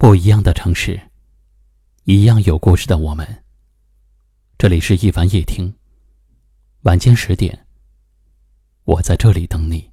[0.00, 1.00] 不一样的城市，
[2.04, 3.26] 一样有故事的我们。
[4.56, 5.74] 这里是一凡夜听，
[6.82, 7.66] 晚间十点，
[8.84, 9.90] 我在这里等你。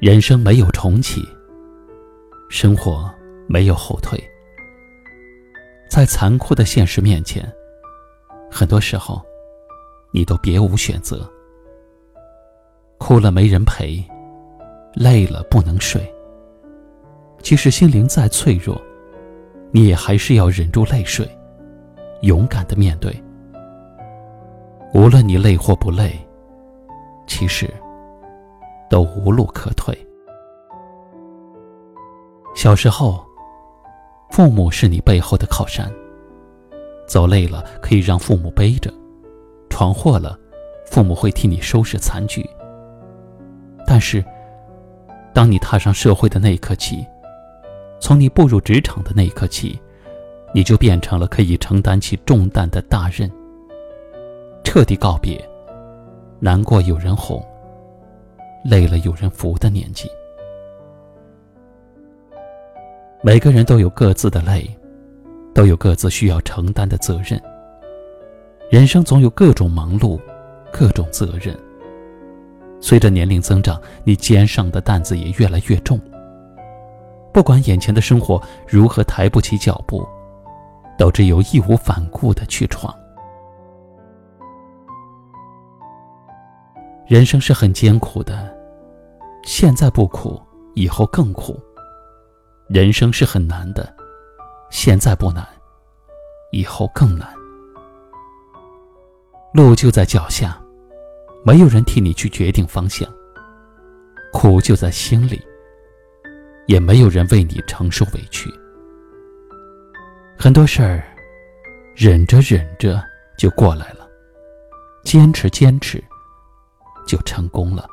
[0.00, 1.22] 人生没有重启，
[2.48, 3.14] 生活
[3.46, 4.31] 没有后退。
[5.92, 7.46] 在残酷的现实面前，
[8.50, 9.20] 很多时候，
[10.10, 11.30] 你都别无选择。
[12.96, 14.02] 哭了没人陪，
[14.94, 16.00] 累了不能睡。
[17.42, 18.80] 即使心灵再脆弱，
[19.70, 21.28] 你也还是要忍住泪水，
[22.22, 23.14] 勇敢的面对。
[24.94, 26.18] 无论你累或不累，
[27.26, 27.68] 其实
[28.88, 29.94] 都无路可退。
[32.54, 33.22] 小时候。
[34.32, 35.92] 父母是你背后的靠山，
[37.06, 38.90] 走累了可以让父母背着，
[39.68, 40.38] 闯祸了，
[40.86, 42.42] 父母会替你收拾残局。
[43.86, 44.24] 但是，
[45.34, 47.06] 当你踏上社会的那一刻起，
[48.00, 49.78] 从你步入职场的那一刻起，
[50.54, 53.30] 你就变成了可以承担起重担的大任。
[54.64, 55.38] 彻底告别，
[56.40, 57.44] 难过有人哄，
[58.64, 60.08] 累了有人扶的年纪。
[63.24, 64.68] 每个人都有各自的累，
[65.54, 67.40] 都有各自需要承担的责任。
[68.68, 70.20] 人生总有各种忙碌，
[70.72, 71.56] 各种责任。
[72.80, 76.00] 随着年龄增长，你肩上的担子也越来越重。
[77.32, 80.04] 不管眼前的生活如何抬不起脚步，
[80.98, 82.92] 都只有义无反顾的去闯。
[87.06, 88.52] 人生是很艰苦的，
[89.44, 90.42] 现在不苦，
[90.74, 91.56] 以后更苦。
[92.72, 93.94] 人生是很难的，
[94.70, 95.46] 现在不难，
[96.52, 97.28] 以后更难。
[99.52, 100.58] 路就在脚下，
[101.44, 103.06] 没有人替你去决定方向；
[104.32, 105.38] 苦就在心里，
[106.66, 108.50] 也没有人为你承受委屈。
[110.38, 111.04] 很多事儿，
[111.94, 113.04] 忍着忍着
[113.36, 114.08] 就过来了，
[115.04, 116.02] 坚持坚持，
[117.06, 117.86] 就成功了。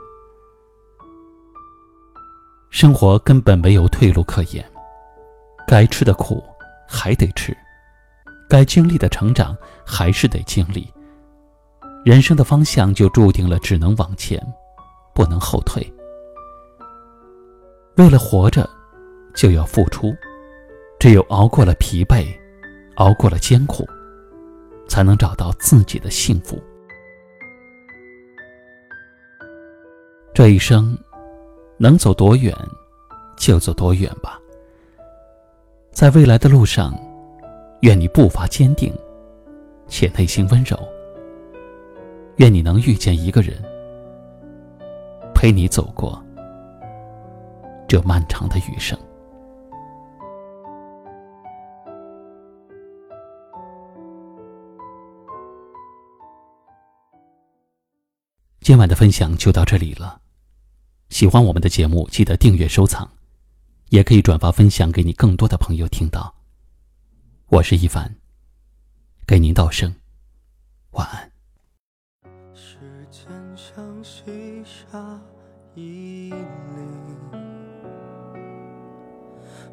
[2.70, 4.64] 生活根本没有退路可言，
[5.70, 6.44] 该吃的苦
[6.88, 7.56] 还得吃，
[8.50, 10.92] 该经历的成长还是得经历。
[12.04, 14.42] 人生的方向就注定了只能往前，
[15.14, 15.86] 不能后退。
[17.98, 18.68] 为了活着，
[19.36, 20.12] 就要付出，
[21.00, 22.26] 只有熬过了疲惫，
[22.96, 23.88] 熬过了艰苦，
[24.88, 26.60] 才能找到自己的幸福。
[30.34, 30.98] 这一生。
[31.82, 32.54] 能走多远，
[33.38, 34.38] 就走多远吧。
[36.00, 36.98] 在未来的路上，
[37.82, 38.90] 愿你步伐坚定，
[39.90, 40.80] 且内心温柔。
[42.38, 43.62] 愿你能遇见一个人，
[45.36, 46.24] 陪你走过
[47.86, 48.98] 这漫长的余生。
[58.62, 60.22] 今晚的分享就到这里了。
[61.10, 63.06] 喜欢我们的节目，记得订阅收藏，
[63.90, 66.36] 也可以转发分享给你更多的朋友听到。
[67.48, 68.16] 我是一凡，
[69.26, 69.96] 给您道声
[70.92, 71.32] 晚安。
[72.54, 72.78] 时
[73.10, 75.20] 间像细沙
[75.74, 76.38] 一粒，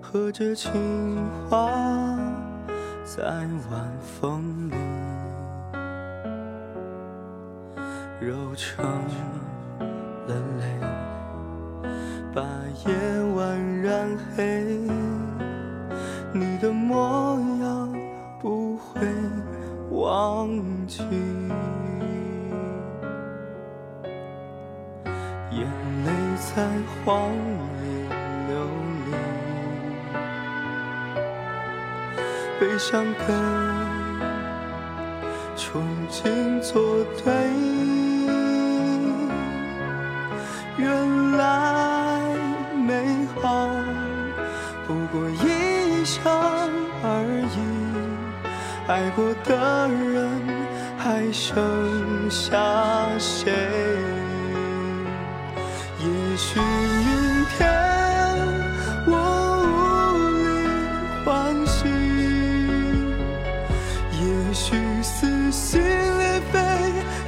[0.00, 0.72] 和着情
[1.48, 1.68] 话
[3.04, 3.22] 在
[3.70, 4.74] 晚风里
[8.20, 8.82] 揉成
[10.26, 10.64] 了泪。
[12.36, 12.42] 把
[12.84, 12.92] 夜
[13.34, 14.44] 晚染黑，
[16.34, 17.90] 你的模样
[18.38, 19.00] 不会
[19.90, 20.50] 忘
[20.86, 21.02] 记，
[25.50, 25.66] 眼
[26.04, 26.62] 泪在
[27.06, 27.32] 荒
[27.80, 27.86] 里
[28.48, 28.68] 流
[29.06, 29.08] 离，
[32.60, 33.34] 悲伤跟
[35.56, 35.80] 憧
[36.10, 37.32] 憬作对，
[40.76, 41.15] 原
[46.06, 46.22] 想
[47.02, 47.08] 而
[47.56, 47.58] 已，
[48.86, 50.40] 爱过的人
[50.96, 52.56] 还剩下
[53.18, 53.52] 谁？
[55.98, 56.06] 也
[56.36, 57.58] 许明天
[59.08, 59.10] 我
[59.66, 59.74] 无
[60.30, 60.46] 力
[61.24, 61.26] 欢
[61.66, 61.88] 喜，
[64.12, 64.22] 也
[64.54, 66.54] 许撕心裂肺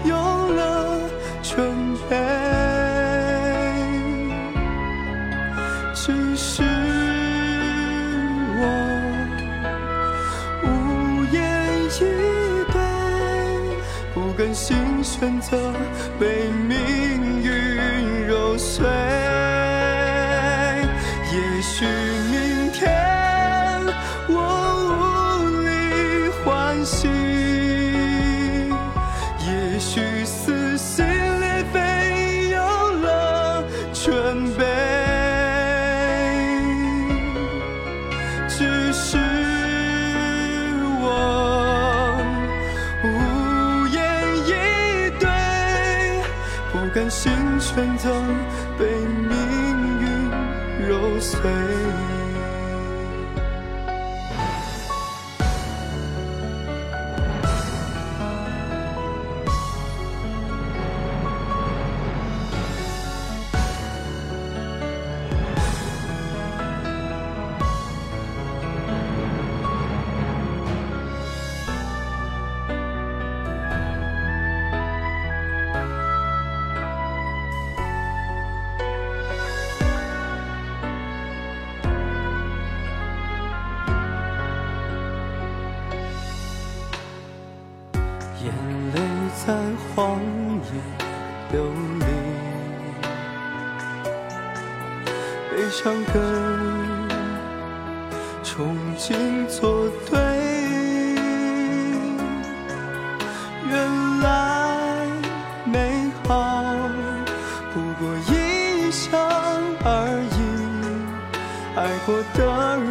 [0.04, 0.14] 有
[0.52, 1.00] 了
[1.42, 1.74] 准
[2.08, 2.14] 备，
[5.96, 6.67] 只是。
[15.18, 15.74] 选择
[16.20, 18.86] 被命运揉碎。
[21.32, 22.07] 也许
[48.78, 48.86] 被
[49.28, 51.38] 命运揉碎。
[95.58, 96.14] 悲伤跟
[98.44, 100.16] 憧憬作对。
[103.68, 105.04] 原来
[105.64, 106.62] 美好
[107.74, 109.18] 不过一想
[109.84, 110.38] 而已，
[111.74, 112.38] 爱过的
[112.78, 112.86] 人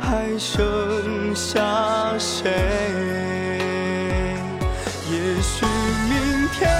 [0.00, 1.58] 还剩下
[2.20, 2.52] 谁？
[5.10, 5.66] 也许
[6.08, 6.70] 明天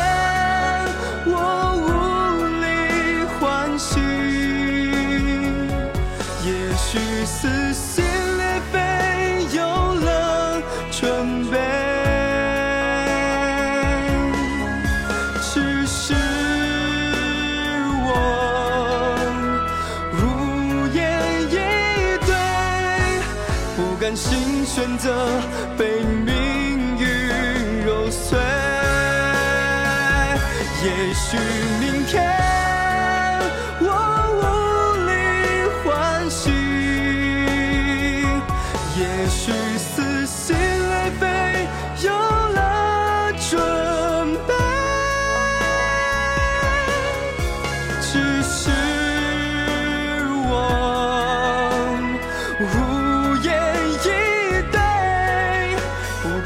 [7.24, 8.04] 撕心
[8.36, 8.78] 裂肺
[9.56, 10.60] 有了
[10.90, 11.58] 准备，
[15.40, 16.12] 只是
[18.04, 18.08] 我
[20.12, 21.02] 无言
[21.50, 21.56] 以
[22.26, 22.30] 对，
[23.74, 25.40] 不甘心选择
[25.78, 27.02] 被命运
[27.86, 28.38] 揉碎。
[30.84, 31.38] 也许
[31.80, 32.22] 明天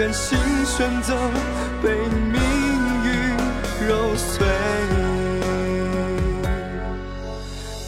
[0.09, 1.15] 不甘心选择
[1.83, 2.41] 被命
[3.05, 3.37] 运
[3.87, 4.47] 揉碎，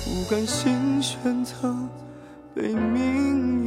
[0.04, 1.74] 不甘心选择
[2.54, 3.59] 被命